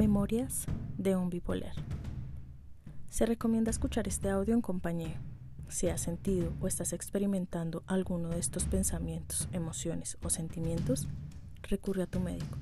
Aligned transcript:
Memorias 0.00 0.64
de 0.96 1.14
un 1.14 1.28
bipolar. 1.28 1.74
Se 3.10 3.26
recomienda 3.26 3.70
escuchar 3.70 4.08
este 4.08 4.30
audio 4.30 4.54
en 4.54 4.62
compañía. 4.62 5.20
Si 5.68 5.88
has 5.88 6.00
sentido 6.00 6.54
o 6.58 6.66
estás 6.66 6.94
experimentando 6.94 7.82
alguno 7.86 8.30
de 8.30 8.38
estos 8.38 8.64
pensamientos, 8.64 9.46
emociones 9.52 10.16
o 10.22 10.30
sentimientos, 10.30 11.06
recurre 11.64 12.04
a 12.04 12.06
tu 12.06 12.18
médico. 12.18 12.56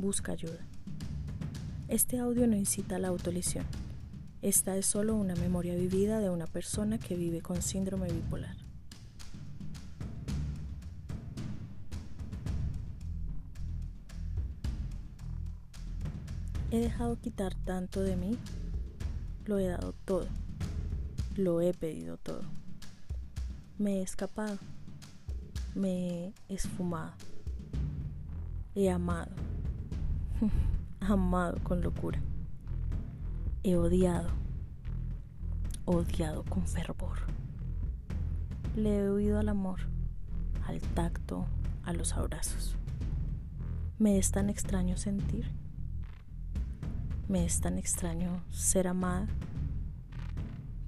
Busca 0.00 0.32
ayuda. 0.32 0.66
Este 1.86 2.18
audio 2.18 2.48
no 2.48 2.56
incita 2.56 2.96
a 2.96 2.98
la 2.98 3.06
autolesión. 3.06 3.64
Esta 4.42 4.76
es 4.76 4.84
solo 4.84 5.14
una 5.14 5.36
memoria 5.36 5.76
vivida 5.76 6.18
de 6.18 6.30
una 6.30 6.48
persona 6.48 6.98
que 6.98 7.14
vive 7.14 7.40
con 7.40 7.62
síndrome 7.62 8.10
bipolar. 8.10 8.56
He 16.72 16.80
dejado 16.80 17.20
quitar 17.20 17.54
tanto 17.54 18.00
de 18.00 18.16
mí, 18.16 18.38
lo 19.44 19.58
he 19.58 19.66
dado 19.66 19.92
todo, 20.06 20.26
lo 21.36 21.60
he 21.60 21.74
pedido 21.74 22.16
todo. 22.16 22.44
Me 23.76 23.98
he 23.98 24.02
escapado, 24.02 24.56
me 25.74 26.28
he 26.28 26.32
esfumado, 26.48 27.12
he 28.74 28.90
amado, 28.90 29.32
amado 31.00 31.58
con 31.62 31.82
locura, 31.82 32.22
he 33.64 33.76
odiado, 33.76 34.30
odiado 35.84 36.42
con 36.44 36.66
fervor. 36.66 37.18
Le 38.76 39.00
he 39.00 39.10
oído 39.10 39.38
al 39.38 39.50
amor, 39.50 39.80
al 40.66 40.80
tacto, 40.80 41.44
a 41.84 41.92
los 41.92 42.14
abrazos. 42.14 42.76
Me 43.98 44.16
es 44.16 44.30
tan 44.30 44.48
extraño 44.48 44.96
sentir 44.96 45.52
me 47.32 47.46
es 47.46 47.62
tan 47.62 47.78
extraño 47.78 48.44
ser 48.50 48.86
amada. 48.86 49.26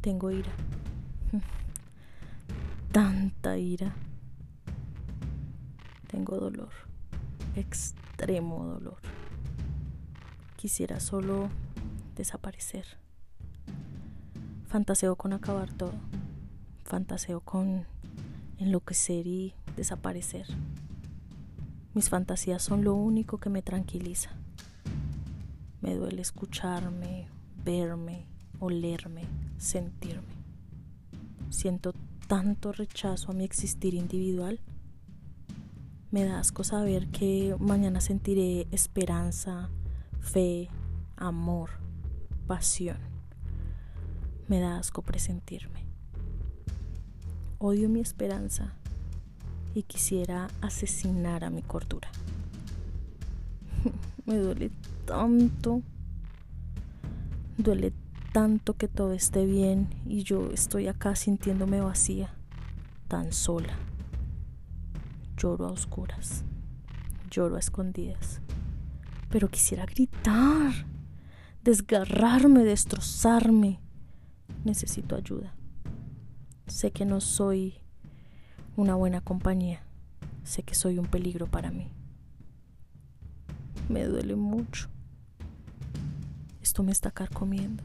Tengo 0.03 0.31
ira. 0.31 0.53
Tanta 2.93 3.57
ira. 3.57 3.95
Tengo 6.07 6.37
dolor. 6.37 6.69
Extremo 7.57 8.67
dolor. 8.67 8.99
Quisiera 10.57 11.01
solo 11.01 11.49
desaparecer. 12.15 12.85
Fantaseo 14.67 15.17
con 15.17 15.33
acabar 15.33 15.73
todo. 15.73 15.95
Fantaseo 16.85 17.41
con 17.41 17.87
enloquecer 18.59 19.27
y 19.27 19.55
desaparecer. 19.77 20.47
Mis 21.95 22.11
fantasías 22.11 22.63
son 22.63 22.85
lo 22.85 22.95
único 22.95 23.39
que 23.39 23.49
me 23.49 23.63
tranquiliza. 23.63 24.44
Me 25.85 25.95
duele 25.95 26.23
escucharme, 26.23 27.29
verme, 27.63 28.25
olerme, 28.59 29.21
sentirme. 29.59 30.33
Siento 31.51 31.93
tanto 32.27 32.73
rechazo 32.73 33.31
a 33.31 33.35
mi 33.35 33.45
existir 33.45 33.93
individual. 33.93 34.61
Me 36.11 36.25
da 36.25 36.39
asco 36.39 36.65
saber 36.65 37.09
que 37.09 37.55
mañana 37.61 38.01
sentiré 38.01 38.67
esperanza, 38.71 39.69
fe, 40.21 40.71
amor, 41.17 41.69
pasión. 42.47 42.97
Me 44.49 44.61
da 44.61 44.79
asco 44.79 45.03
presentirme. 45.03 45.85
Odio 47.59 47.91
mi 47.91 48.01
esperanza 48.01 48.73
y 49.75 49.83
quisiera 49.83 50.49
asesinar 50.63 51.45
a 51.45 51.51
mi 51.51 51.61
cordura. 51.61 52.09
Me 54.27 54.39
duele 54.39 54.71
tanto. 55.05 55.83
Duele 57.59 57.93
tanto 58.33 58.75
que 58.75 58.89
todo 58.89 59.13
esté 59.13 59.45
bien 59.47 59.89
y 60.07 60.25
yo 60.25 60.51
estoy 60.51 60.89
acá 60.89 61.15
sintiéndome 61.15 61.81
vacía, 61.81 62.35
tan 63.07 63.33
sola. 63.33 63.77
Lloro 65.37 65.67
a 65.69 65.71
oscuras, 65.71 66.43
lloro 67.31 67.57
a 67.57 67.61
escondidas, 67.61 68.41
pero 69.31 69.49
quisiera 69.49 69.87
gritar, 69.87 70.73
desgarrarme, 71.63 72.65
destrozarme. 72.65 73.79
Necesito 74.65 75.15
ayuda. 75.15 75.55
Sé 76.67 76.91
que 76.91 77.05
no 77.05 77.21
soy 77.21 77.75
una 78.77 78.95
buena 78.95 79.21
compañía, 79.21 79.85
sé 80.43 80.63
que 80.63 80.75
soy 80.75 80.99
un 80.99 81.07
peligro 81.07 81.47
para 81.47 81.71
mí. 81.71 81.89
Me 83.89 84.05
duele 84.05 84.37
mucho 84.37 84.89
esto 86.75 86.83
me 86.83 86.91
está 86.91 87.13
carcomiendo. 87.13 87.85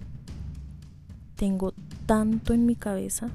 Tengo 1.36 1.76
tanto 2.08 2.54
en 2.54 2.66
mi 2.66 2.76
cabeza, 2.76 3.30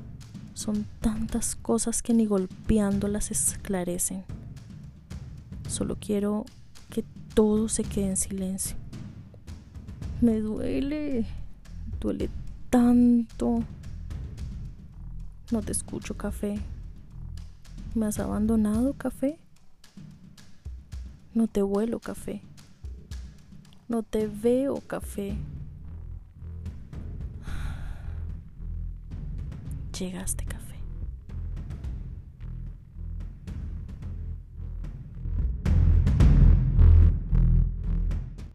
son 0.54 0.84
tantas 1.00 1.54
cosas 1.54 2.02
que 2.02 2.12
ni 2.12 2.26
golpeándolas 2.26 3.30
esclarecen. 3.30 4.24
Solo 5.68 5.96
quiero 6.00 6.44
que 6.90 7.04
todo 7.34 7.68
se 7.68 7.84
quede 7.84 8.08
en 8.08 8.16
silencio. 8.16 8.76
Me 10.20 10.40
duele, 10.40 11.24
duele 12.00 12.30
tanto. 12.68 13.62
No 15.52 15.62
te 15.62 15.70
escucho, 15.70 16.16
café. 16.16 16.58
¿Me 17.94 18.06
has 18.06 18.18
abandonado, 18.18 18.94
café? 18.94 19.38
No 21.32 21.46
te 21.46 21.62
vuelo, 21.62 22.00
café. 22.00 22.42
No 23.86 24.02
te 24.02 24.26
veo, 24.26 24.80
café. 24.86 25.36
Llegaste, 29.98 30.44
café. 30.46 30.63